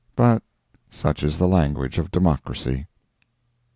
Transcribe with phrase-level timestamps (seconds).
[0.15, 0.41] But
[0.89, 2.87] such is the language of Democracy.